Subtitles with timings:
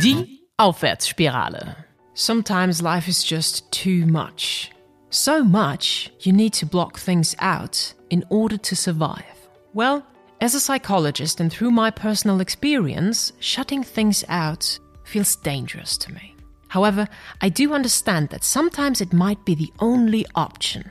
[0.00, 1.74] Die Aufwärtsspirale.
[2.14, 4.70] Sometimes life is just too much.
[5.10, 9.24] So much, you need to block things out in order to survive.
[9.74, 10.06] Well,
[10.40, 16.36] as a psychologist and through my personal experience, shutting things out feels dangerous to me.
[16.68, 17.08] However,
[17.40, 20.88] I do understand that sometimes it might be the only option,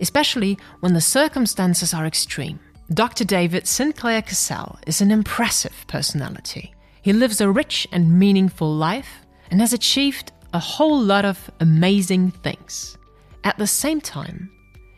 [0.00, 2.58] especially when the circumstances are extreme.
[2.92, 3.24] Dr.
[3.24, 6.74] David Sinclair Cassell is an impressive personality.
[7.02, 12.30] He lives a rich and meaningful life and has achieved a whole lot of amazing
[12.30, 12.96] things.
[13.44, 14.50] At the same time,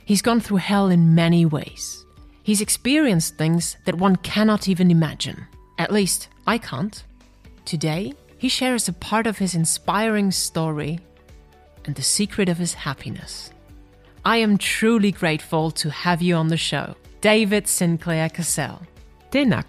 [0.05, 2.05] he's gone through hell in many ways.
[2.43, 5.47] He's experienced things that one cannot even imagine.
[5.79, 7.03] At least, I can't.
[7.65, 10.99] Today, he shares a part of his inspiring story
[11.85, 13.51] and the secret of his happiness.
[14.25, 18.83] I am truly grateful to have you on the show, David Sinclair Cassell.
[19.31, 19.65] Tēnā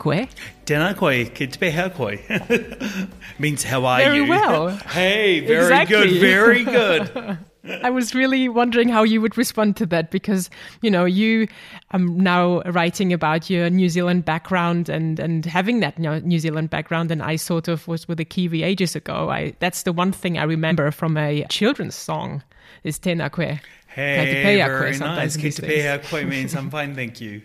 [0.66, 3.08] Tēnā Good to be here
[3.40, 4.26] Means how are very you?
[4.26, 4.70] Very well.
[4.90, 6.20] hey, very exactly.
[6.20, 7.38] good, very good.
[7.84, 10.50] I was really wondering how you would respond to that because,
[10.82, 11.48] you know, you
[11.92, 17.12] are now writing about your New Zealand background and, and having that New Zealand background.
[17.12, 19.30] And I sort of was with a Kiwi ages ago.
[19.30, 22.42] I, that's the one thing I remember from a children's song
[22.84, 23.60] is Tēnā koe.
[23.94, 25.36] Hey, very nice.
[25.38, 27.42] Kite koe means I'm fine, thank you.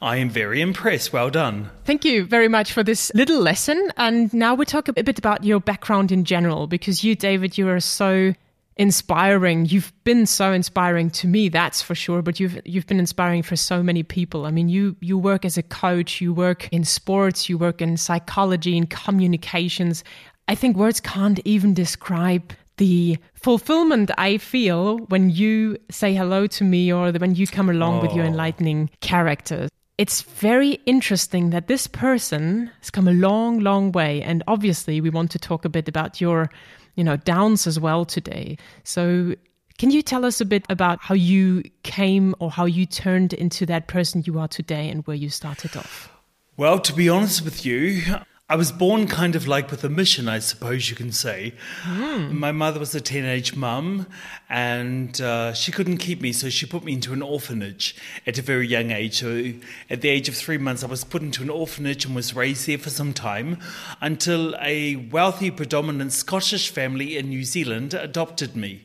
[0.00, 1.12] I am very impressed.
[1.12, 1.70] Well done.
[1.84, 3.90] Thank you very much for this little lesson.
[3.96, 7.68] And now we talk a bit about your background in general, because you, David, you
[7.68, 8.34] are so
[8.76, 9.64] inspiring.
[9.64, 12.20] You've been so inspiring to me, that's for sure.
[12.20, 14.44] But you've you've been inspiring for so many people.
[14.44, 17.96] I mean, you you work as a coach, you work in sports, you work in
[17.96, 20.04] psychology in communications.
[20.48, 26.64] I think words can't even describe the fulfillment I feel when you say hello to
[26.64, 28.02] me or when you come along oh.
[28.02, 28.28] with your oh.
[28.28, 29.70] enlightening characters.
[29.98, 34.22] It's very interesting that this person has come a long, long way.
[34.22, 36.50] And obviously, we want to talk a bit about your,
[36.96, 38.58] you know, downs as well today.
[38.84, 39.34] So,
[39.78, 43.66] can you tell us a bit about how you came or how you turned into
[43.66, 46.10] that person you are today and where you started off?
[46.56, 48.02] Well, to be honest with you,
[48.48, 51.52] I was born kind of like with a mission, I suppose you can say.
[51.82, 52.30] Mm.
[52.30, 54.06] My mother was a teenage mum
[54.48, 58.42] and uh, she couldn't keep me, so she put me into an orphanage at a
[58.42, 59.18] very young age.
[59.18, 59.52] So
[59.90, 62.68] at the age of three months, I was put into an orphanage and was raised
[62.68, 63.58] there for some time
[64.00, 68.84] until a wealthy, predominant Scottish family in New Zealand adopted me.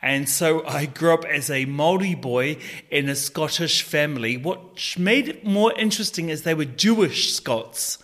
[0.00, 2.56] And so I grew up as a Maori boy
[2.90, 4.38] in a Scottish family.
[4.38, 7.98] What made it more interesting is they were Jewish Scots.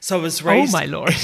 [0.00, 0.74] So I was oh, raised.
[0.74, 1.14] Oh my lord!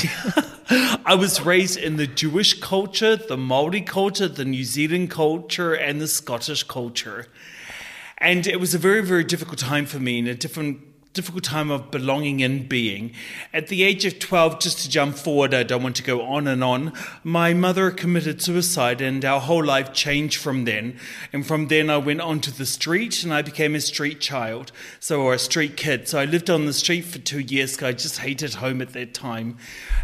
[1.07, 5.99] I was raised in the Jewish culture, the Maori culture, the New Zealand culture, and
[6.01, 7.27] the Scottish culture,
[8.19, 10.81] and it was a very, very difficult time for me in a different
[11.17, 13.11] difficult time of belonging and being.
[13.51, 16.47] At the age of 12, just to jump forward, I don't want to go on
[16.47, 16.93] and on,
[17.25, 20.99] my mother committed suicide and our whole life changed from then.
[21.33, 25.23] And from then, I went onto the street and I became a street child, so
[25.23, 26.07] or a street kid.
[26.07, 28.93] So I lived on the street for two years because I just hated home at
[28.93, 29.57] that time.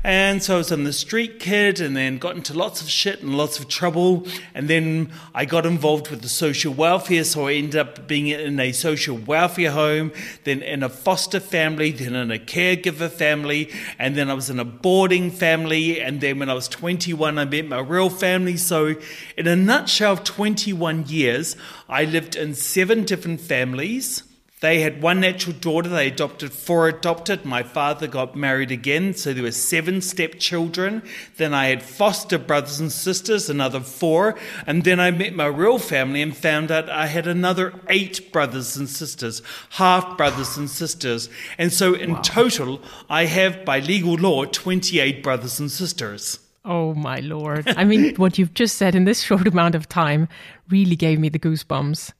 [0.02, 3.20] And so I was on the street kid and then got into lots of shit
[3.20, 4.26] and lots of trouble.
[4.54, 8.58] And then I got involved with the social welfare, so I ended up being in
[8.58, 10.12] a social welfare home,
[10.44, 14.58] then in a foster family, then in a caregiver family, and then I was in
[14.58, 16.00] a boarding family.
[16.00, 18.56] And then when I was 21, I met my real family.
[18.56, 18.94] So,
[19.36, 21.56] in a nutshell, 21 years,
[21.88, 24.22] I lived in seven different families.
[24.62, 27.44] They had one natural daughter, they adopted four adopted.
[27.44, 31.02] My father got married again, so there were seven stepchildren.
[31.36, 34.38] Then I had foster brothers and sisters, another four.
[34.64, 38.76] And then I met my real family and found out I had another eight brothers
[38.76, 41.28] and sisters, half brothers and sisters.
[41.58, 42.20] And so in wow.
[42.22, 46.38] total, I have by legal law 28 brothers and sisters.
[46.64, 47.66] Oh my lord.
[47.66, 50.28] I mean, what you've just said in this short amount of time
[50.68, 52.12] really gave me the goosebumps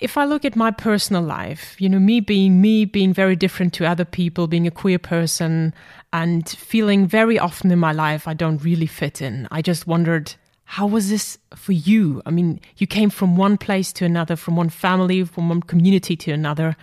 [0.00, 3.72] if I look at my personal life, you know, me being me, being very different
[3.74, 5.74] to other people, being a queer person,
[6.12, 10.34] and feeling very often in my life I don't really fit in, I just wondered,
[10.64, 12.22] how was this for you?
[12.26, 16.16] I mean, you came from one place to another, from one family, from one community
[16.16, 16.76] to another.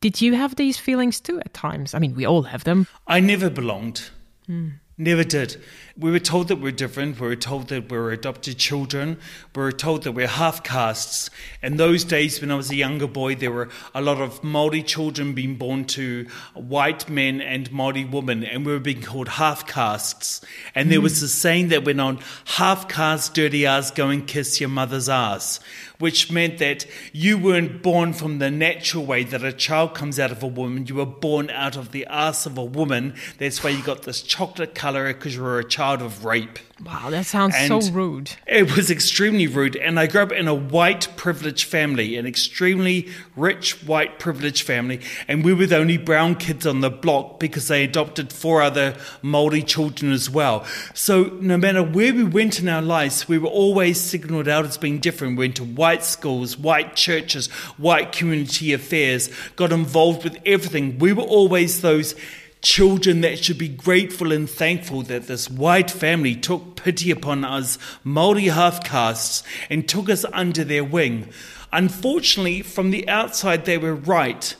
[0.00, 1.94] Did you have these feelings too at times?
[1.94, 2.86] I mean, we all have them.
[3.06, 4.10] I never belonged.
[4.46, 4.68] Hmm.
[5.00, 5.62] Never did.
[5.96, 7.20] We were told that we're different.
[7.20, 9.16] We were told that we were adopted children.
[9.54, 11.30] We were told that we're half castes.
[11.62, 14.82] In those days, when I was a younger boy, there were a lot of Maori
[14.82, 19.68] children being born to white men and Maori women, and we were being called half
[19.68, 20.40] castes.
[20.74, 21.24] And there was mm.
[21.24, 25.60] a saying that went on half caste dirty ass, go and kiss your mother's ass
[25.98, 30.30] which meant that you weren't born from the natural way that a child comes out
[30.30, 30.86] of a woman.
[30.86, 33.14] You were born out of the ass of a woman.
[33.38, 36.58] That's why you got this chocolate color because you were a child of rape.
[36.84, 38.30] Wow, that sounds And- so rude.
[38.46, 43.08] It was extremely rude, and I grew up in a white privileged family, an extremely
[43.34, 47.66] rich white privileged family, and we were the only brown kids on the block because
[47.66, 50.64] they adopted four other Maori children as well.
[50.94, 54.78] So no matter where we went in our lives, we were always signaled out as
[54.78, 55.36] being different.
[55.36, 60.98] We went to white schools, white churches, white community affairs, got involved with everything.
[60.98, 62.14] We were always those
[62.60, 67.78] children that should be grateful and thankful that this white family took pity upon us
[68.04, 71.28] Maori half castes and took us under their wing.
[71.72, 74.56] Unfortunately, from the outside, they were right,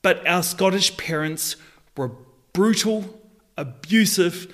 [0.00, 1.56] but our Scottish parents
[1.96, 2.12] were
[2.52, 3.20] brutal,
[3.56, 4.52] abusive,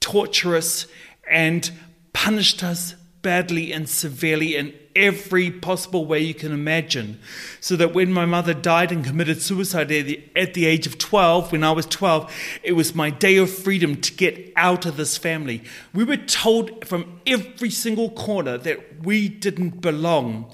[0.00, 0.86] torturous,
[1.28, 1.70] and
[2.12, 7.20] punished us badly and severely in every possible way you can imagine.
[7.60, 10.98] So that when my mother died and committed suicide at the, at the age of
[10.98, 12.32] 12, when I was 12,
[12.62, 15.62] it was my day of freedom to get out of this family.
[15.94, 20.52] We were told from every single corner that we didn't belong.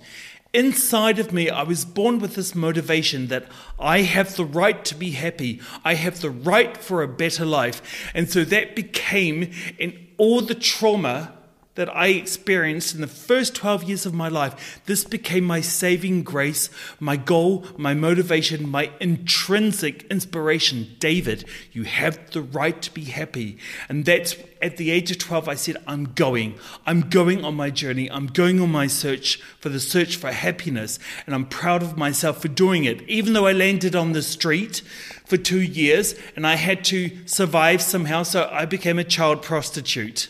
[0.53, 3.47] Inside of me, I was born with this motivation that
[3.81, 5.63] I have the right to be happy.
[5.83, 8.11] I have the right for a better life.
[8.15, 11.33] And so that became, in all the trauma
[11.75, 16.23] that I experienced in the first 12 years of my life, this became my saving
[16.23, 16.69] grace,
[17.01, 20.97] my goal, my motivation, my intrinsic inspiration.
[20.99, 23.57] David, you have the right to be happy.
[23.89, 26.55] And that's at the age of 12, I said, I'm going.
[26.87, 28.11] I'm going on my journey.
[28.11, 30.99] I'm going on my search for the search for happiness.
[31.27, 33.01] And I'm proud of myself for doing it.
[33.09, 34.83] Even though I landed on the street
[35.25, 40.29] for two years and I had to survive somehow, so I became a child prostitute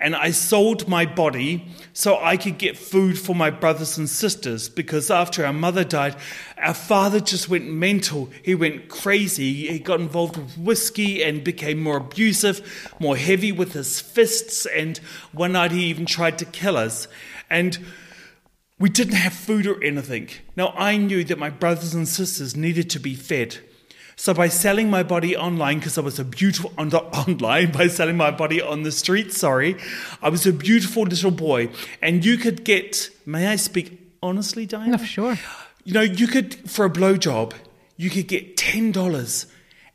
[0.00, 4.68] and I sold my body so I could get food for my brothers and sisters
[4.68, 6.14] because after our mother died,
[6.56, 8.30] our father just went mental.
[8.44, 9.66] He went crazy.
[9.66, 14.98] He got involved with whiskey and became more abusive, more heavy with his fists, and
[15.32, 17.08] one night he even tried to kill us.
[17.50, 17.78] And
[18.78, 20.28] we didn't have food or anything.
[20.54, 23.58] Now I knew that my brothers and sisters needed to be fed.
[24.18, 27.86] So by selling my body online, because I was a beautiful on the, online, by
[27.86, 29.76] selling my body on the street, sorry,
[30.20, 31.70] I was a beautiful little boy,
[32.02, 33.10] and you could get.
[33.24, 34.96] May I speak honestly, Diana?
[34.96, 35.38] No, sure.
[35.84, 37.52] You know, you could for a blowjob,
[37.96, 39.46] you could get ten dollars,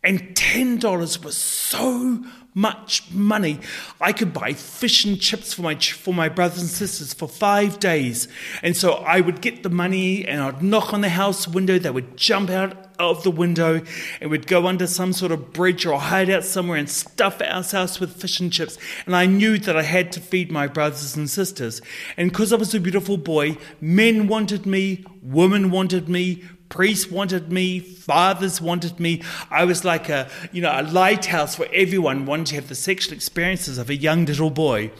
[0.02, 2.24] and ten dollars was so
[2.54, 3.60] much money.
[4.00, 7.80] I could buy fish and chips for my for my brothers and sisters for five
[7.80, 8.28] days,
[8.62, 11.80] and so I would get the money and I'd knock on the house window.
[11.80, 13.82] They would jump out of the window
[14.22, 17.64] and we'd go under some sort of bridge or hide out somewhere and stuff our
[17.64, 18.78] house with fish and chips.
[19.06, 21.82] And I knew that I had to feed my brothers and sisters.
[22.18, 27.52] And because I was a beautiful boy, men wanted me, women wanted me, priests wanted
[27.52, 29.22] me, fathers wanted me.
[29.52, 33.14] I was like a, you know, a lighthouse where everyone wanted to have the sexual
[33.14, 34.92] experiences of a young little boy.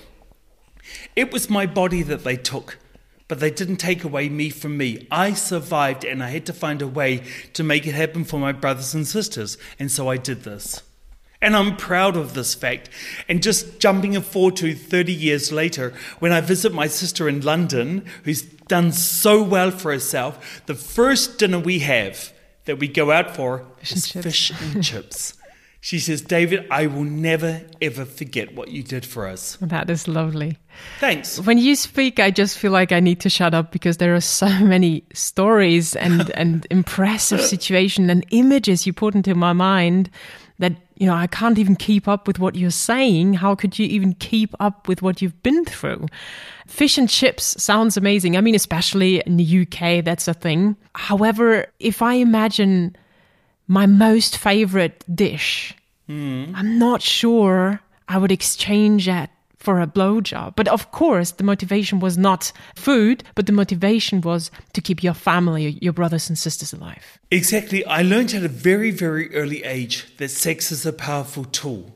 [1.16, 2.78] It was my body that they took,
[3.28, 5.08] but they didn't take away me from me.
[5.10, 7.24] I survived and I had to find a way
[7.54, 10.84] to make it happen for my brothers and sisters, and so I did this.
[11.44, 12.90] And I'm proud of this fact.
[13.28, 18.06] And just jumping forward to 30 years later, when I visit my sister in London,
[18.24, 22.32] who's done so well for herself, the first dinner we have
[22.64, 25.34] that we go out for Fish is and fish and chips.
[25.82, 29.58] She says, David, I will never, ever forget what you did for us.
[29.60, 30.58] That is lovely.
[31.02, 31.42] Thanks.
[31.42, 34.22] When you speak, I just feel like I need to shut up because there are
[34.22, 40.10] so many stories and, and impressive situations and images you put into my mind
[40.96, 43.34] you know, I can't even keep up with what you're saying.
[43.34, 46.08] How could you even keep up with what you've been through?
[46.68, 48.38] Fish and chips sounds amazing.
[48.38, 50.76] I mean, especially in the UK, that's a thing.
[50.96, 52.96] However, if I imagine
[53.68, 55.76] my most favorite dish,
[56.08, 56.46] hmm.
[56.56, 59.32] I'm not sure I would exchange that
[59.64, 60.58] for a blowjob.
[60.58, 65.14] But of course, the motivation was not food, but the motivation was to keep your
[65.14, 67.18] family, your brothers and sisters alive.
[67.32, 67.86] Exactly.
[67.86, 71.94] I learned at a very, very early age that sex is a powerful tool.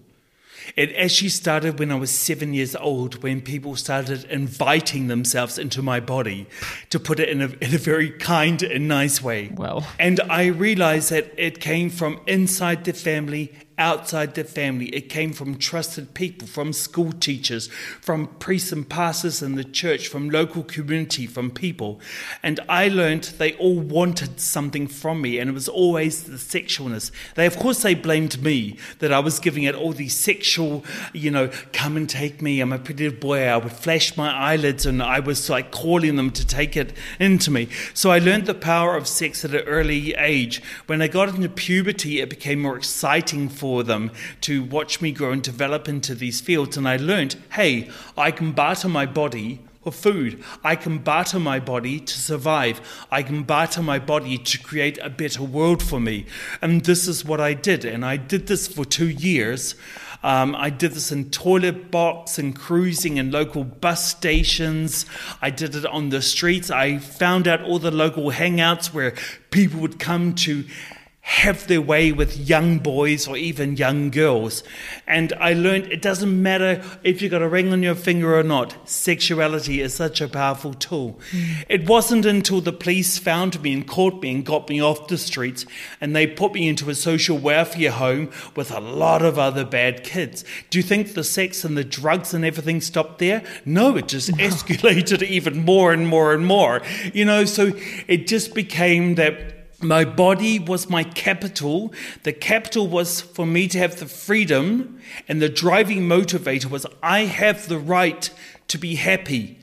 [0.75, 5.81] It actually started when I was seven years old, when people started inviting themselves into
[5.81, 6.47] my body,
[6.89, 9.51] to put it in a, in a very kind and nice way.
[9.53, 9.87] Well.
[9.99, 14.87] And I realized that it came from inside the family, outside the family.
[14.87, 17.67] It came from trusted people, from school teachers,
[18.01, 21.99] from priests and pastors in the church, from local community, from people.
[22.41, 27.11] And I learned they all wanted something from me, and it was always the sexualness.
[27.35, 31.29] They, of course, they blamed me that I was giving it all these sexual, you
[31.29, 32.59] know, come and take me.
[32.59, 33.43] I'm a pretty little boy.
[33.43, 37.51] I would flash my eyelids, and I was like calling them to take it into
[37.51, 37.69] me.
[37.93, 40.63] So I learned the power of sex at an early age.
[40.87, 45.11] When I got into puberty, it became more exciting for for them to watch me
[45.11, 46.77] grow and develop into these fields.
[46.77, 50.41] And I learned hey, I can barter my body for food.
[50.63, 52.79] I can barter my body to survive.
[53.11, 56.25] I can barter my body to create a better world for me.
[56.61, 57.83] And this is what I did.
[57.83, 59.75] And I did this for two years.
[60.23, 65.05] Um, I did this in toilet box and cruising in local bus stations.
[65.41, 66.71] I did it on the streets.
[66.71, 69.13] I found out all the local hangouts where
[69.51, 70.63] people would come to
[71.27, 74.63] have their way with young boys or even young girls.
[75.05, 78.43] And I learned it doesn't matter if you've got a ring on your finger or
[78.43, 81.19] not, sexuality is such a powerful tool.
[81.31, 81.65] Mm.
[81.67, 85.17] It wasn't until the police found me and caught me and got me off the
[85.17, 85.65] streets
[85.99, 90.05] and they put me into a social welfare home with a lot of other bad
[90.05, 90.45] kids.
[90.69, 93.43] Do you think the sex and the drugs and everything stopped there?
[93.65, 94.37] No, it just no.
[94.45, 96.81] escalated even more and more and more.
[97.13, 97.73] You know, so
[98.07, 101.93] it just became that my body was my capital.
[102.23, 107.25] The capital was for me to have the freedom, and the driving motivator was I
[107.25, 108.29] have the right
[108.69, 109.59] to be happy.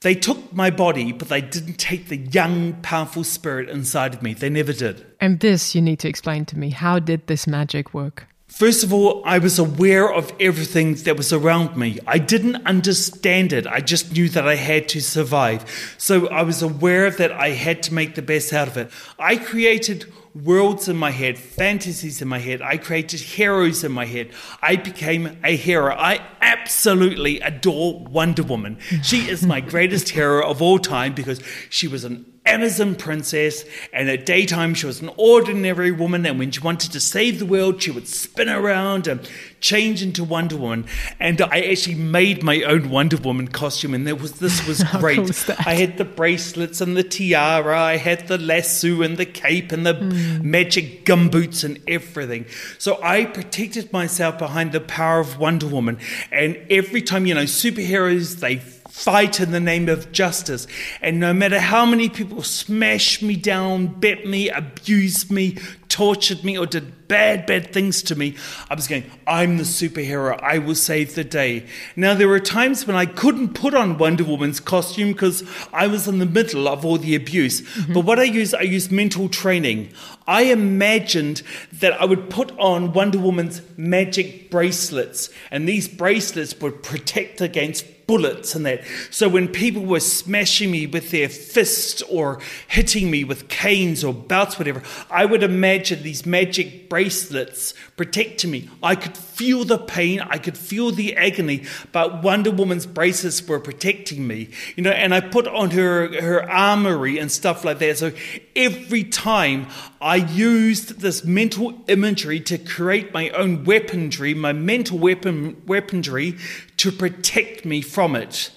[0.00, 4.34] They took my body, but they didn't take the young, powerful spirit inside of me.
[4.34, 5.06] They never did.
[5.18, 6.70] And this you need to explain to me.
[6.70, 8.26] How did this magic work?
[8.54, 11.98] First of all, I was aware of everything that was around me.
[12.06, 13.66] I didn't understand it.
[13.66, 15.96] I just knew that I had to survive.
[15.98, 18.92] So I was aware that I had to make the best out of it.
[19.18, 20.06] I created
[20.36, 22.62] worlds in my head, fantasies in my head.
[22.62, 24.30] I created heroes in my head.
[24.62, 25.92] I became a hero.
[25.92, 28.78] I absolutely adore Wonder Woman.
[29.02, 34.10] She is my greatest hero of all time because she was an Amazon princess, and
[34.10, 37.82] at daytime she was an ordinary woman, and when she wanted to save the world,
[37.82, 39.26] she would spin around and
[39.60, 40.84] change into Wonder Woman.
[41.18, 45.20] And I actually made my own Wonder Woman costume, and there was this was great.
[45.20, 49.72] was I had the bracelets and the tiara, I had the lasso and the cape
[49.72, 50.42] and the mm.
[50.42, 52.44] magic gumboots and everything.
[52.78, 55.98] So I protected myself behind the power of Wonder Woman.
[56.30, 58.56] And every time, you know, superheroes they
[58.94, 60.68] fight in the name of justice.
[61.02, 65.58] And no matter how many people smashed me down, bit me, abused me,
[65.88, 68.36] tortured me, or did bad, bad things to me,
[68.70, 70.40] I was going, I'm the superhero.
[70.40, 71.66] I will save the day.
[71.96, 76.06] Now, there were times when I couldn't put on Wonder Woman's costume because I was
[76.06, 77.62] in the middle of all the abuse.
[77.62, 77.94] Mm-hmm.
[77.94, 79.92] But what I used, I used mental training.
[80.28, 86.82] I imagined that I would put on Wonder Woman's magic bracelets, and these bracelets would
[86.84, 88.82] protect against bullets and that.
[89.10, 94.12] So when people were smashing me with their fists or hitting me with canes or
[94.12, 98.68] belts, whatever, I would imagine these magic bracelets protecting me.
[98.82, 103.60] I could feel the pain, I could feel the agony, but Wonder Woman's bracelets were
[103.60, 104.50] protecting me.
[104.76, 107.98] You know, and I put on her her armory and stuff like that.
[107.98, 108.12] So
[108.56, 109.66] every time
[110.00, 116.36] I used this mental imagery to create my own weaponry, my mental weapon weaponry
[116.84, 118.50] to protect me from it.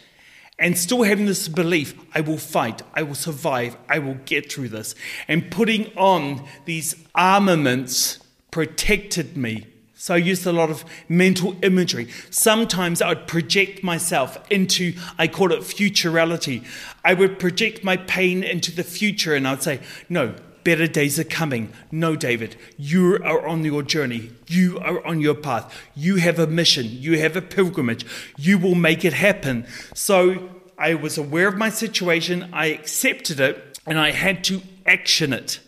[0.60, 4.68] And still having this belief, I will fight, I will survive, I will get through
[4.68, 4.96] this.
[5.30, 8.20] And putting on these armaments
[8.52, 9.68] protected me.
[9.96, 12.10] So I used a lot of mental imagery.
[12.30, 16.66] Sometimes I would project myself into, I call it futurality.
[17.06, 19.80] I would project my pain into the future and I'd say,
[20.10, 20.36] no,
[20.68, 21.72] better days are coming.
[21.94, 24.32] No, David, you are on your journey.
[24.48, 25.74] You are on your path.
[25.96, 26.86] You have a mission.
[26.90, 28.06] You have a pilgrimage.
[28.38, 29.66] You will make it happen.
[29.94, 32.50] So I was aware of my situation.
[32.52, 35.62] I accepted it and I had to action it.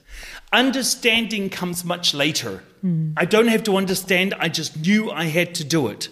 [0.51, 2.62] Understanding comes much later.
[2.84, 3.13] Mm.
[3.15, 4.34] I don't have to understand.
[4.38, 6.10] I just knew I had to do it.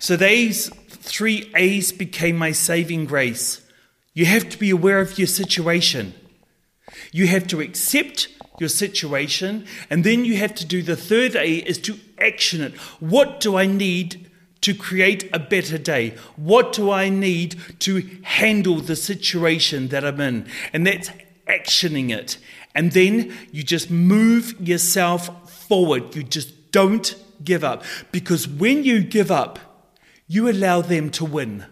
[0.00, 3.60] So these three A's became my saving grace.
[4.14, 6.14] You have to be aware of your situation.
[7.14, 8.26] You have to accept
[8.58, 12.74] your situation, and then you have to do the third A is to action it.
[12.98, 14.28] What do I need
[14.62, 16.16] to create a better day?
[16.34, 20.48] What do I need to handle the situation that I'm in?
[20.72, 21.12] And that's
[21.46, 22.36] actioning it.
[22.74, 26.16] And then you just move yourself forward.
[26.16, 27.84] You just don't give up.
[28.10, 29.60] Because when you give up,
[30.26, 31.66] you allow them to win.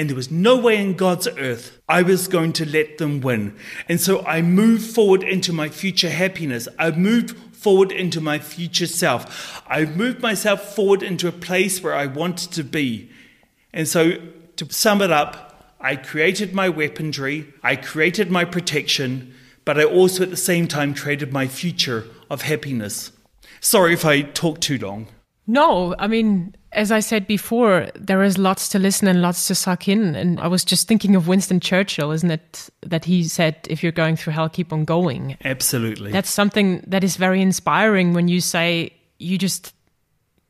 [0.00, 3.54] And there was no way in God's earth I was going to let them win.
[3.86, 6.66] And so I moved forward into my future happiness.
[6.78, 9.62] I moved forward into my future self.
[9.66, 13.10] I moved myself forward into a place where I wanted to be.
[13.74, 14.12] And so
[14.56, 19.34] to sum it up, I created my weaponry, I created my protection,
[19.66, 23.12] but I also at the same time created my future of happiness.
[23.60, 25.08] Sorry if I talk too long.
[25.46, 29.54] No, I mean, as I said before, there is lots to listen and lots to
[29.54, 30.14] suck in.
[30.14, 32.70] And I was just thinking of Winston Churchill, isn't it?
[32.82, 35.36] That he said, if you're going through hell, keep on going.
[35.44, 36.12] Absolutely.
[36.12, 39.74] That's something that is very inspiring when you say, you just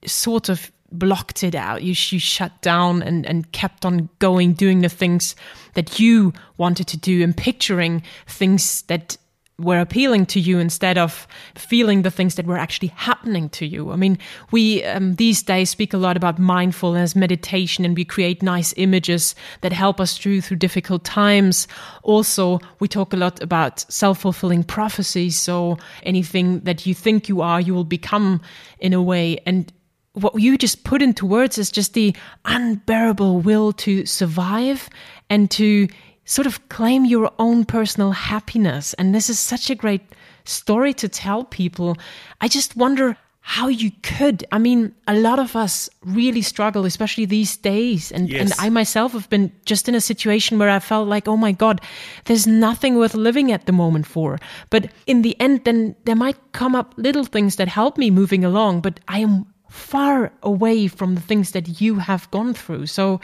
[0.04, 1.82] sort of blocked it out.
[1.82, 5.36] You, you shut down and, and kept on going, doing the things
[5.74, 9.16] that you wanted to do and picturing things that
[9.60, 13.92] were appealing to you instead of feeling the things that were actually happening to you.
[13.92, 14.18] I mean,
[14.50, 19.34] we um, these days speak a lot about mindfulness, meditation, and we create nice images
[19.60, 21.68] that help us through through difficult times.
[22.02, 25.36] Also, we talk a lot about self-fulfilling prophecies.
[25.36, 28.40] So anything that you think you are, you will become
[28.78, 29.38] in a way.
[29.46, 29.72] And
[30.14, 32.14] what you just put into words is just the
[32.44, 34.88] unbearable will to survive
[35.28, 35.88] and to
[36.30, 38.94] sort of claim your own personal happiness.
[38.94, 40.02] And this is such a great
[40.44, 41.96] story to tell people.
[42.40, 44.44] I just wonder how you could.
[44.52, 48.12] I mean, a lot of us really struggle, especially these days.
[48.12, 48.40] And, Yes.
[48.40, 51.50] and I myself have been just in a situation where I felt like, oh my
[51.50, 51.80] God,
[52.26, 54.38] there's nothing worth living at the moment for.
[54.70, 58.44] But in the end, then there might come up little things that help me moving
[58.44, 62.86] along, but I am far away from the things that you have gone through.
[62.86, 63.20] So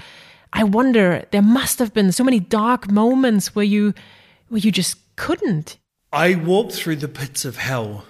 [0.56, 3.92] I wonder, there must have been so many dark moments where you,
[4.48, 5.76] where you just couldn't.
[6.14, 8.06] I walked through the pits of hell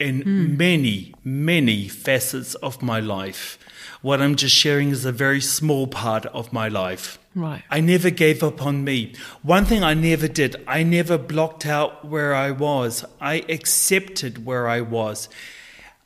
[0.00, 0.56] in hmm.
[0.56, 3.58] many, many facets of my life.
[4.00, 7.18] What I'm just sharing is a very small part of my life.
[7.34, 7.62] Right.
[7.70, 9.12] I never gave up on me.
[9.42, 13.04] One thing I never did, I never blocked out where I was.
[13.20, 15.28] I accepted where I was.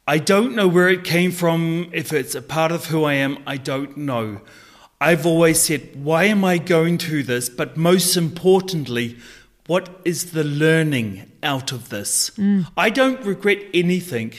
[0.08, 1.88] I don't know where it came from.
[1.92, 4.40] If it's a part of who I am, I don't know.
[5.00, 7.48] I've always said, why am I going through this?
[7.48, 9.16] But most importantly,
[9.66, 12.30] what is the learning out of this?
[12.30, 12.66] Mm.
[12.76, 14.34] I don't regret anything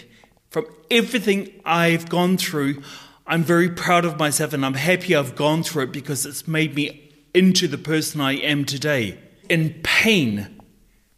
[0.50, 2.82] from everything I've gone through.
[3.26, 6.76] I'm very proud of myself and I'm happy I've gone through it because it's made
[6.76, 9.18] me into the person I am today.
[9.48, 10.60] In pain,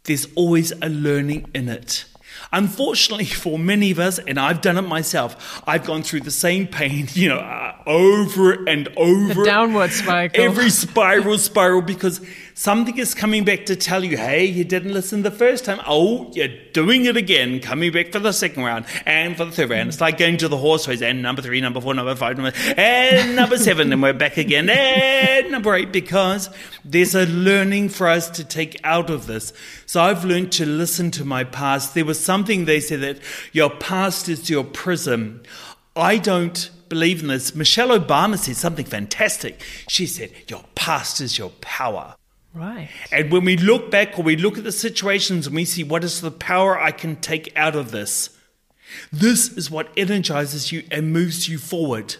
[0.04, 2.04] there's always a learning in it.
[2.52, 6.66] Unfortunately, for many of us, and I've done it myself, I've gone through the same
[6.66, 9.34] pain, you know, uh, over and over.
[9.34, 10.30] The downward spiral.
[10.34, 12.20] Every spiral, spiral, because
[12.54, 15.80] something is coming back to tell you, hey, you didn't listen the first time.
[15.86, 19.70] Oh, you're doing it again, coming back for the second round and for the third
[19.70, 19.88] round.
[19.88, 22.52] It's like going to the horse race and number three, number four, number five, number,
[22.76, 26.50] and number seven, and we're back again, and number eight, because
[26.84, 29.52] there's a learning for us to take out of this.
[29.86, 31.94] So I've learned to listen to my past.
[31.94, 33.18] There was something they said that
[33.52, 35.42] your past is your prism.
[35.94, 37.54] I don't believe in this.
[37.54, 39.62] Michelle Obama said something fantastic.
[39.88, 42.16] She said, Your past is your power.
[42.54, 42.90] Right.
[43.10, 46.04] And when we look back or we look at the situations and we see what
[46.04, 48.30] is the power I can take out of this,
[49.10, 52.16] this is what energizes you and moves you forward.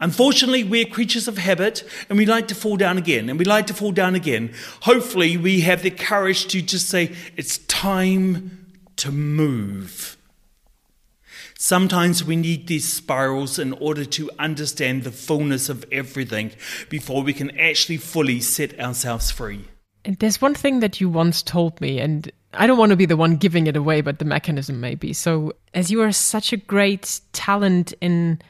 [0.00, 3.66] Unfortunately, we're creatures of habit and we like to fall down again and we like
[3.68, 4.52] to fall down again.
[4.82, 10.13] Hopefully, we have the courage to just say, It's time to move.
[11.58, 16.52] Sometimes we need these spirals in order to understand the fullness of everything
[16.88, 19.64] before we can actually fully set ourselves free.
[20.04, 23.06] And there's one thing that you once told me, and I don't want to be
[23.06, 25.12] the one giving it away, but the mechanism maybe.
[25.12, 28.40] So, as you are such a great talent in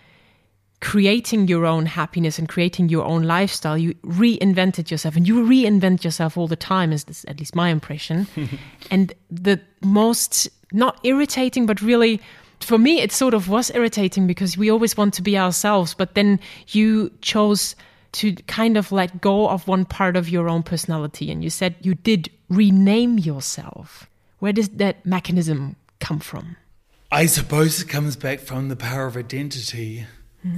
[0.80, 6.02] creating your own happiness and creating your own lifestyle, you reinvented yourself, and you reinvent
[6.04, 6.92] yourself all the time.
[6.92, 8.26] Is this at least my impression?
[8.90, 12.20] and the most not irritating, but really.
[12.60, 16.14] For me, it sort of was irritating because we always want to be ourselves, but
[16.14, 17.76] then you chose
[18.12, 21.74] to kind of let go of one part of your own personality and you said
[21.80, 24.08] you did rename yourself.
[24.38, 26.56] Where does that mechanism come from?
[27.10, 30.06] I suppose it comes back from the power of identity,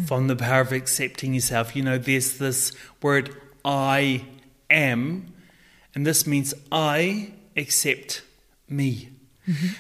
[0.06, 1.76] from the power of accepting yourself.
[1.76, 4.24] You know, there's this word, I
[4.70, 5.32] am,
[5.94, 8.22] and this means I accept
[8.68, 9.10] me.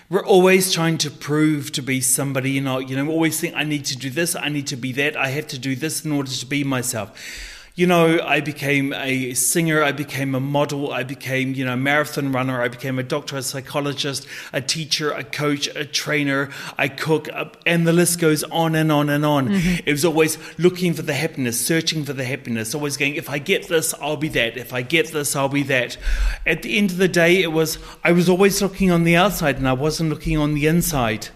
[0.08, 3.64] We're always trying to prove to be somebody, you know, you know, always think I
[3.64, 6.12] need to do this, I need to be that, I have to do this in
[6.12, 7.55] order to be myself.
[7.76, 11.76] You know, I became a singer, I became a model, I became, you know, a
[11.76, 16.88] marathon runner, I became a doctor, a psychologist, a teacher, a coach, a trainer, I
[16.88, 17.28] cook,
[17.66, 19.50] and the list goes on and on and on.
[19.50, 19.86] Mm-hmm.
[19.86, 23.38] It was always looking for the happiness, searching for the happiness, always going, if I
[23.38, 24.56] get this, I'll be that.
[24.56, 25.98] If I get this, I'll be that.
[26.46, 29.58] At the end of the day, it was, I was always looking on the outside
[29.58, 31.28] and I wasn't looking on the inside.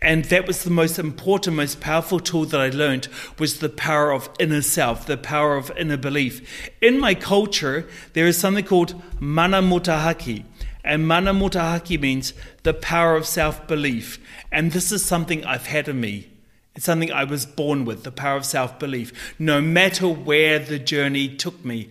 [0.00, 3.08] And that was the most important, most powerful tool that I learned
[3.38, 6.70] was the power of inner self, the power of inner belief.
[6.80, 10.44] In my culture, there is something called mana motuhake.
[10.84, 12.32] And mana motuhake means
[12.62, 14.20] the power of self belief.
[14.52, 16.30] And this is something I've had in me.
[16.76, 19.34] It's something I was born with, the power of self belief.
[19.36, 21.90] No matter where the journey took me,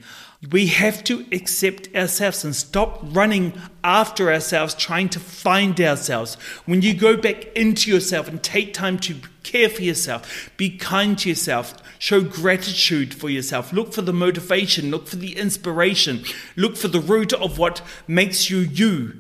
[0.52, 6.36] We have to accept ourselves and stop running after ourselves, trying to find ourselves.
[6.66, 11.18] When you go back into yourself and take time to care for yourself, be kind
[11.20, 16.24] to yourself, show gratitude for yourself, look for the motivation, look for the inspiration,
[16.56, 19.20] look for the root of what makes you you.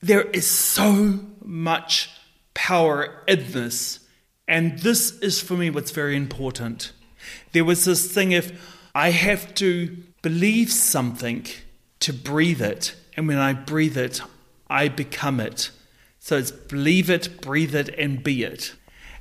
[0.00, 2.10] There is so much
[2.54, 4.00] power in this.
[4.48, 6.92] And this is for me what's very important.
[7.52, 11.46] There was this thing if I have to believe something
[12.00, 12.96] to breathe it.
[13.16, 14.20] And when I breathe it,
[14.68, 15.70] I become it.
[16.18, 18.74] So it's believe it, breathe it, and be it.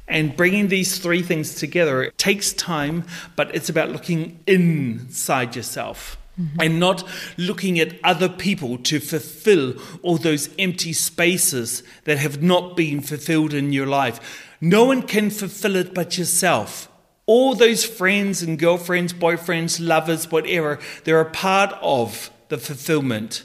[0.07, 3.03] And bringing these three things together it takes time,
[3.35, 6.17] but it's about looking inside yourself.
[6.41, 6.61] Mm-hmm.
[6.61, 12.75] And not looking at other people to fulfill all those empty spaces that have not
[12.75, 14.55] been fulfilled in your life.
[14.59, 16.89] No one can fulfill it but yourself
[17.27, 23.43] all those friends and girlfriends, boyfriends, lovers, whatever, they're a part of the fulfillment,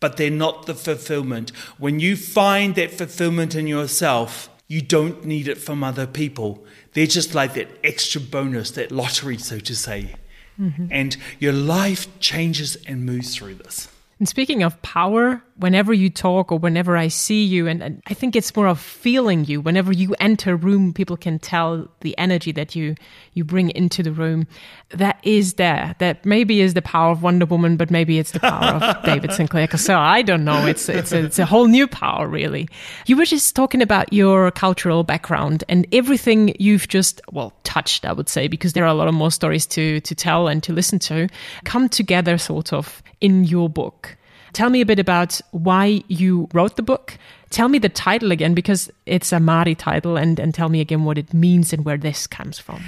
[0.00, 1.50] but they're not the fulfillment.
[1.78, 6.64] When you find that fulfillment in yourself, you don't need it from other people.
[6.92, 10.14] They're just like that extra bonus, that lottery, so to say.
[10.58, 10.86] Mm-hmm.
[10.90, 13.88] And your life changes and moves through this.
[14.18, 18.14] And speaking of power, whenever you talk or whenever I see you, and, and, I
[18.14, 19.60] think it's more of feeling you.
[19.60, 22.96] Whenever you enter a room, people can tell the energy that you
[23.34, 24.46] you bring into the room.
[24.90, 25.94] That is there.
[25.98, 29.32] That maybe is the power of Wonder Woman, but maybe it's the power of David
[29.32, 30.66] Sinclair So uh, I don't know.
[30.66, 32.68] It's it's a, it's a whole new power, really.
[33.06, 38.04] You were just talking about your cultural background and everything you've just well touched.
[38.04, 40.62] I would say because there are a lot of more stories to to tell and
[40.62, 41.28] to listen to
[41.64, 44.16] come together, sort of in your book.
[44.52, 47.18] Tell me a bit about why you wrote the book.
[47.50, 51.04] Tell me the title again because it's a Māori title and, and tell me again
[51.04, 52.82] what it means and where this comes from.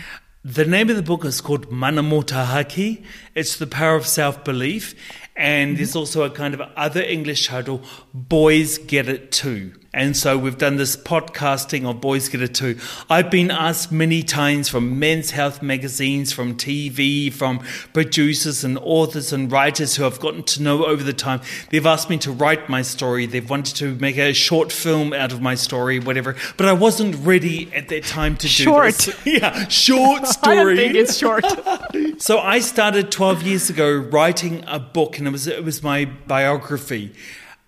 [0.44, 3.05] The name of the book is called Mana Motuhake.
[3.37, 4.94] It's the power of self belief.
[5.34, 5.76] And mm-hmm.
[5.78, 9.72] there's also a kind of other English title, Boys Get It Too.
[9.94, 12.78] And so we've done this podcasting on Boys Get It Too.
[13.10, 17.58] I've been asked many times from men's health magazines, from TV, from
[17.92, 21.42] producers and authors and writers who I've gotten to know over the time.
[21.68, 23.26] They've asked me to write my story.
[23.26, 26.36] They've wanted to make a short film out of my story, whatever.
[26.56, 28.96] But I wasn't ready at that time to short.
[28.96, 29.26] do this.
[29.26, 30.72] yeah, short story.
[30.72, 31.44] I think it's short.
[32.22, 36.04] so I started 12 years ago writing a book, and it was it was my
[36.04, 37.12] biography.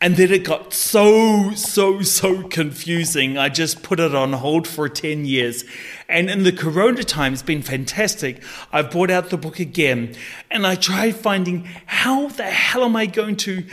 [0.01, 3.37] And then it got so, so, so confusing.
[3.37, 5.65] I just put it on hold for 10 years.
[6.09, 8.45] And in the corona time, it's been fantastic.
[8.73, 10.15] I've brought out the book again
[10.53, 13.65] and I tried finding how the hell am I going to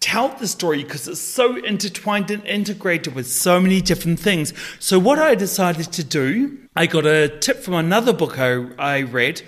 [0.00, 4.52] tell the story because it's so intertwined and integrated with so many different things.
[4.80, 9.02] So, what I decided to do, I got a tip from another book I, I
[9.02, 9.42] read.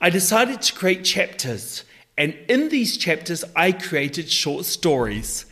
[0.00, 1.84] I decided to create chapters.
[2.18, 5.45] And in these chapters, I created short stories.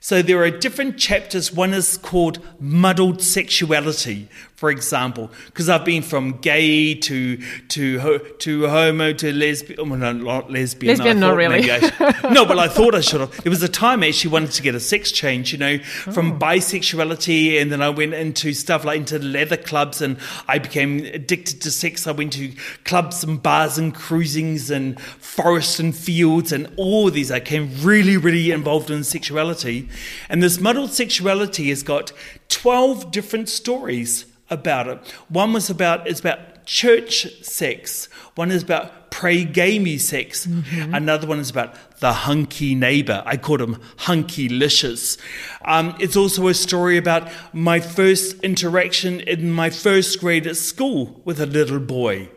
[0.00, 1.52] So there are different chapters.
[1.52, 7.36] One is called Muddled Sexuality, for example, because I've been from gay to
[7.68, 9.90] to to homo to lesbian.
[9.90, 10.96] Well, no, not lesbian.
[10.96, 11.66] Lesbian, not really.
[12.30, 13.36] no, but I thought I should have.
[13.42, 16.32] There was a time I actually wanted to get a sex change, you know, from
[16.32, 16.38] oh.
[16.38, 21.60] bisexuality, and then I went into stuff like into leather clubs, and I became addicted
[21.62, 22.06] to sex.
[22.06, 22.52] I went to
[22.84, 27.30] clubs and bars and cruisings and forests and fields and all these.
[27.30, 29.87] I became really, really involved in sexuality,
[30.28, 32.12] and this muddled sexuality has got
[32.48, 34.98] twelve different stories about it.
[35.28, 38.06] One was about is about church sex.
[38.34, 40.46] One is about pray-gamey sex.
[40.46, 40.94] Mm-hmm.
[40.94, 43.22] Another one is about the hunky neighbor.
[43.24, 45.16] I called him hunky licious.
[45.64, 51.20] Um, it's also a story about my first interaction in my first grade at school
[51.24, 52.28] with a little boy.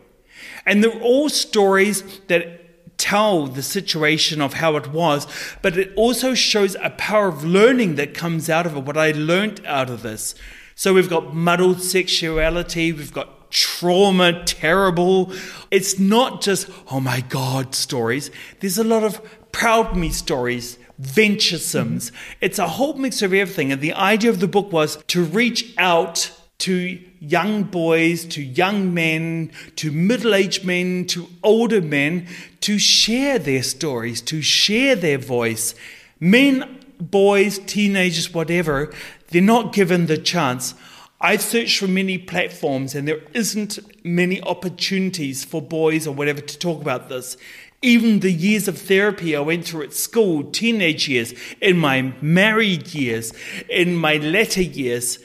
[0.64, 2.61] And they're all stories that
[3.02, 5.26] tell the situation of how it was,
[5.60, 9.10] but it also shows a power of learning that comes out of it, what I
[9.10, 10.36] learned out of this.
[10.76, 15.32] So we've got muddled sexuality, we've got trauma, terrible.
[15.72, 18.30] It's not just, oh my God, stories.
[18.60, 22.12] There's a lot of proud me stories, venturesomes.
[22.40, 23.72] It's a whole mix of everything.
[23.72, 26.30] And the idea of the book was to reach out
[26.62, 32.24] to young boys, to young men, to middle aged men, to older men,
[32.60, 35.74] to share their stories, to share their voice.
[36.20, 38.92] Men, boys, teenagers, whatever,
[39.30, 40.74] they're not given the chance.
[41.20, 46.58] I've searched for many platforms and there isn't many opportunities for boys or whatever to
[46.58, 47.36] talk about this.
[47.84, 52.94] Even the years of therapy I went through at school, teenage years, in my married
[52.94, 53.32] years,
[53.68, 55.18] in my latter years,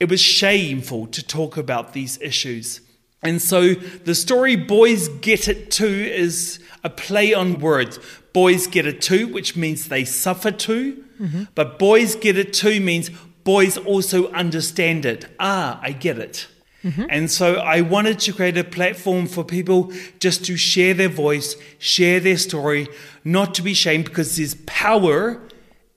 [0.00, 2.80] it was shameful to talk about these issues.
[3.22, 7.98] And so the story Boys Get It Too is a play on words.
[8.32, 11.04] Boys get it too, which means they suffer too.
[11.20, 11.44] Mm-hmm.
[11.54, 13.10] But boys get it too means
[13.44, 15.26] boys also understand it.
[15.38, 16.48] Ah, I get it.
[16.82, 17.04] Mm-hmm.
[17.10, 21.56] And so I wanted to create a platform for people just to share their voice,
[21.78, 22.88] share their story,
[23.22, 25.42] not to be shamed because there's power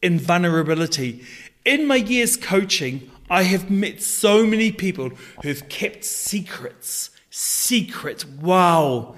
[0.01, 1.23] in vulnerability.
[1.63, 5.09] In my years coaching, I have met so many people
[5.41, 9.15] who've kept secrets, secrets, wow,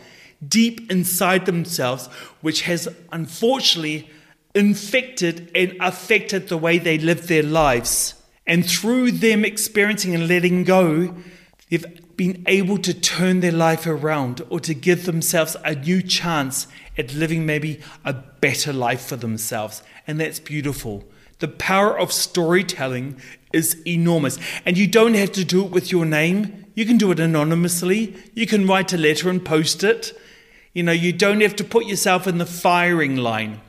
[0.48, 2.08] deep inside themselves,
[2.40, 4.10] which has unfortunately
[4.54, 8.14] infected and affected the way they live their lives.
[8.48, 11.14] And through them experiencing and letting go,
[11.70, 16.68] they've been able to turn their life around or to give themselves a new chance
[16.98, 19.84] at living maybe a better life for themselves.
[20.08, 21.04] And that's beautiful.
[21.40, 23.20] The power of storytelling
[23.56, 24.38] is enormous.
[24.66, 26.66] And you don't have to do it with your name.
[26.76, 28.16] You can do it anonymously.
[28.34, 30.14] You can write a letter and post it.
[30.74, 33.62] You know, you don't have to put yourself in the firing line.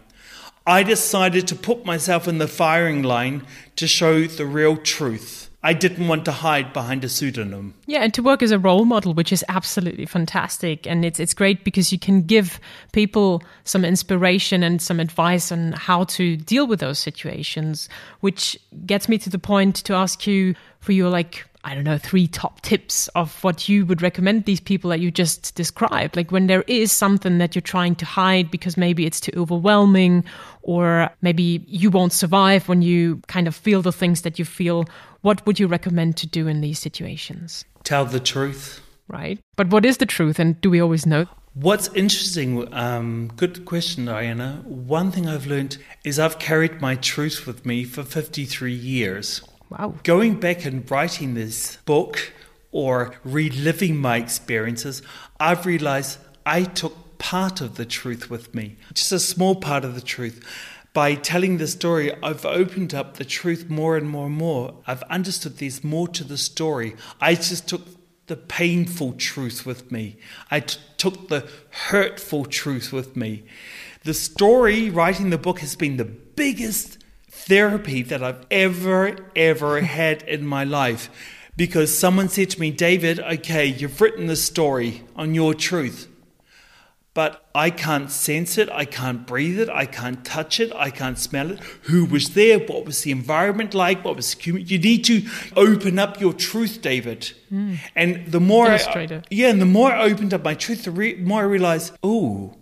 [0.67, 3.47] I decided to put myself in the firing line
[3.77, 5.46] to show the real truth.
[5.67, 7.75] I didn't want to hide behind a pseudonym.
[7.87, 10.87] Yeah, and to work as a role model, which is absolutely fantastic.
[10.87, 12.61] And it's it's great because you can give
[12.93, 17.89] people some inspiration and some advice on how to deal with those situations,
[18.21, 21.99] which gets me to the point to ask you for your like I don't know,
[21.99, 26.15] three top tips of what you would recommend these people that you just described.
[26.15, 30.23] Like when there is something that you're trying to hide because maybe it's too overwhelming
[30.63, 34.85] or maybe you won't survive when you kind of feel the things that you feel.
[35.23, 37.65] What would you recommend to do in these situations?
[37.83, 38.81] Tell the truth.
[39.09, 39.41] Right.
[39.57, 41.27] But what is the truth and do we always know?
[41.55, 44.63] What's interesting, um, good question, Diana.
[44.67, 49.43] One thing I've learned is I've carried my truth with me for 53 years.
[49.71, 49.95] Wow.
[50.05, 52.33] Going back and writing this book
[52.71, 55.03] or reliving my experiences,
[55.41, 59.95] I've realized I took part of the truth with me, just a small part of
[59.95, 60.45] the truth.
[60.93, 64.75] By telling the story, I've opened up the truth more and more and more.
[64.87, 66.95] I've understood there's more to the story.
[67.21, 67.83] I just took
[68.29, 70.17] the painful truth with me.
[70.51, 73.45] I t- took the hurtful truth with me.
[74.05, 76.99] The story, writing the book, has been the biggest
[77.47, 81.09] therapy that I've ever, ever had in my life.
[81.57, 86.07] Because someone said to me, David, okay, you've written the story on your truth,
[87.15, 91.19] but I can't sense it, I can't breathe it, I can't touch it, I can't
[91.19, 91.61] smell it.
[91.85, 92.59] Who was there?
[92.59, 94.05] What was the environment like?
[94.05, 94.61] What was the?
[94.61, 95.23] You need to
[95.57, 97.33] open up your truth, David.
[97.51, 97.79] Mm.
[97.95, 101.15] And the more, I, yeah, and the more I opened up my truth, the re-
[101.15, 102.55] more I realized, oh,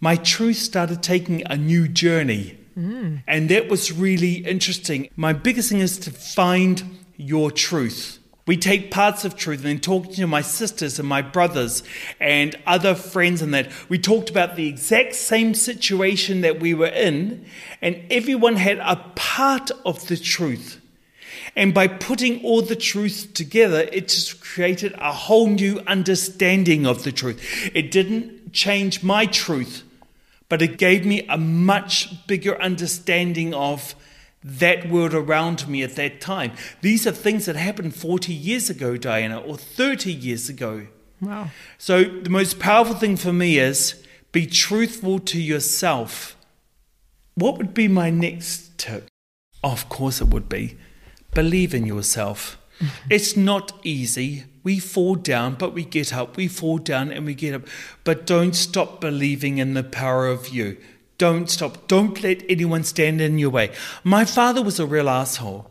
[0.00, 2.58] my truth started taking a new journey.
[2.78, 3.22] Mm.
[3.26, 5.10] And that was really interesting.
[5.16, 6.82] My biggest thing is to find
[7.16, 8.18] your truth.
[8.46, 11.82] We take parts of truth and then talking to my sisters and my brothers
[12.18, 13.70] and other friends and that.
[13.90, 17.44] We talked about the exact same situation that we were in,
[17.82, 20.80] and everyone had a part of the truth.
[21.56, 27.02] And by putting all the truth together, it just created a whole new understanding of
[27.02, 27.70] the truth.
[27.74, 29.82] It didn't change my truth,
[30.48, 33.94] but it gave me a much bigger understanding of
[34.42, 36.52] that world around me at that time.
[36.80, 40.86] These are things that happened 40 years ago, Diana, or 30 years ago.
[41.20, 41.50] Wow.
[41.76, 46.36] So the most powerful thing for me is be truthful to yourself.
[47.34, 49.08] What would be my next tip?
[49.62, 50.76] Of course, it would be
[51.34, 52.58] believe in yourself.
[52.80, 53.08] Mm-hmm.
[53.10, 54.44] it's not easy.
[54.68, 56.36] We fall down, but we get up.
[56.36, 57.62] We fall down and we get up.
[58.04, 60.76] But don't stop believing in the power of you.
[61.16, 61.88] Don't stop.
[61.88, 63.72] Don't let anyone stand in your way.
[64.04, 65.70] My father was a real asshole.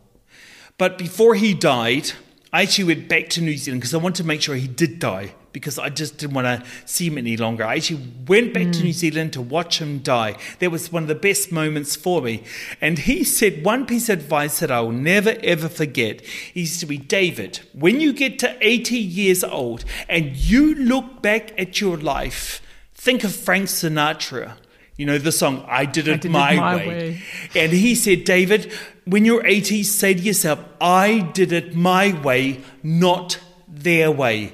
[0.79, 2.13] But before he died,
[2.51, 4.97] I actually went back to New Zealand because I wanted to make sure he did
[4.97, 7.63] die because I just didn't want to see him any longer.
[7.63, 8.73] I actually went back mm.
[8.73, 10.35] to New Zealand to watch him die.
[10.59, 12.43] That was one of the best moments for me.
[12.79, 16.21] And he said one piece of advice that I will never ever forget.
[16.21, 21.23] He said to be David, when you get to 80 years old and you look
[21.23, 22.61] back at your life,
[22.93, 24.57] think of Frank Sinatra.
[24.95, 26.87] You know the song, I Did It, I did my, it my way.
[26.87, 27.21] way.
[27.55, 28.71] And he said, David,
[29.05, 34.53] when you're 80, say to yourself, I did it my way, not their way.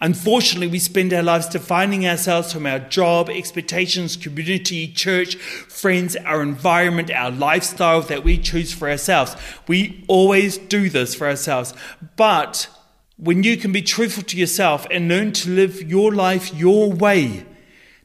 [0.00, 6.42] Unfortunately, we spend our lives defining ourselves from our job, expectations, community, church, friends, our
[6.42, 9.34] environment, our lifestyle that we choose for ourselves.
[9.66, 11.72] We always do this for ourselves.
[12.16, 12.68] But
[13.16, 17.46] when you can be truthful to yourself and learn to live your life your way,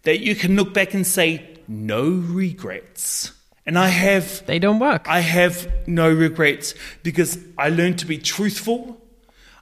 [0.03, 3.33] that you can look back and say, no regrets.
[3.65, 4.45] And I have.
[4.45, 5.07] They don't work.
[5.07, 6.73] I have no regrets
[7.03, 9.00] because I learned to be truthful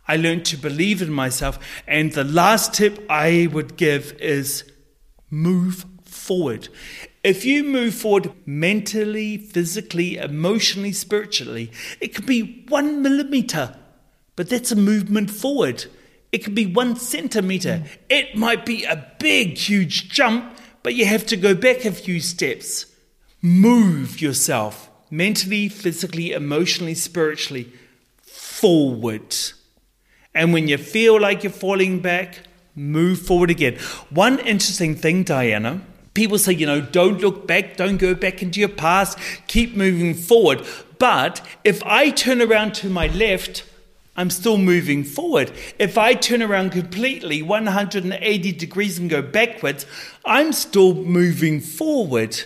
[0.10, 1.60] I learned to believe in myself.
[1.88, 4.63] And the last tip I would give is
[5.30, 6.67] move forward.
[7.24, 13.78] If you move forward mentally, physically, emotionally, spiritually, it could be one millimeter,
[14.36, 15.86] but that's a movement forward.
[16.32, 17.84] It could be one centimeter.
[17.84, 17.88] Mm.
[18.10, 22.19] It might be a big, huge jump, but you have to go back a few
[22.19, 22.88] steps.
[23.43, 27.72] Move yourself mentally, physically, emotionally, spiritually
[28.24, 29.36] forward.
[30.39, 33.75] And when you feel like you're falling back, move forward again.
[34.10, 35.82] One interesting thing, Diana,
[36.13, 40.13] people say, you know, don't look back, don't go back into your past, keep moving
[40.13, 40.65] forward.
[40.97, 43.65] But if I turn around to my left,
[44.15, 45.52] I'm still moving forward.
[45.78, 49.86] If I turn around completely 180 degrees and go backwards,
[50.23, 52.43] I'm still moving forward.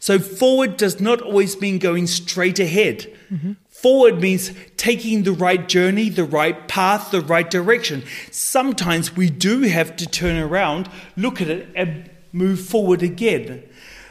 [0.00, 3.14] So, forward does not always mean going straight ahead.
[3.30, 3.52] Mm-hmm.
[3.84, 8.02] Forward means taking the right journey, the right path, the right direction.
[8.30, 13.62] Sometimes we do have to turn around, look at it, and move forward again.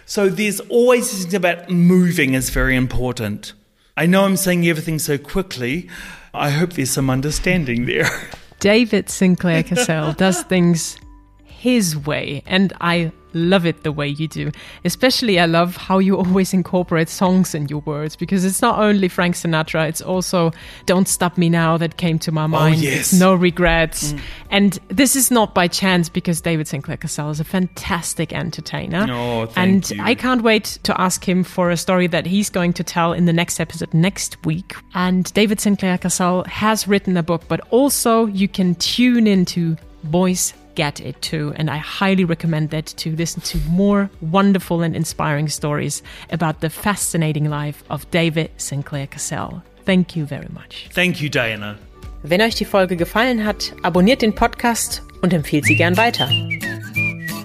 [0.05, 3.53] So there's always something about moving is very important.
[3.97, 5.89] I know I'm saying everything so quickly.
[6.35, 8.11] I hope there's some understanding there.
[8.59, 10.99] David Sinclair Cassell does things
[11.45, 14.51] his way, and I love it the way you do.
[14.85, 19.07] Especially, I love how you always incorporate songs in your words because it's not only
[19.07, 20.51] Frank Sinatra, it's also
[20.85, 22.75] Don't Stop Me Now that came to my oh, mind.
[22.75, 23.13] Oh, yes.
[23.13, 24.13] No regrets.
[24.13, 24.19] Mm.
[24.49, 29.05] And this is not by chance because David Sinclair Cassell is a fantastic entertainer.
[29.09, 30.01] Oh, and you.
[30.01, 33.25] I can't wait to ask him for a story that he's going to tell in
[33.25, 34.75] the next episode next week.
[34.93, 40.53] And David Sinclair Cassell has written a book, but also you can tune into Boys
[40.75, 41.53] get it too.
[41.55, 46.69] And I highly recommend that to listen to more wonderful and inspiring stories about the
[46.69, 49.61] fascinating life of David Sinclair Cassell.
[49.85, 50.89] Thank you very much.
[50.93, 51.77] Thank you, Diana.
[52.23, 56.29] Wenn euch die Folge gefallen hat, abonniert den Podcast und empfiehlt sie gern weiter.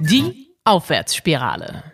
[0.00, 1.87] Die Aufwärtsspirale.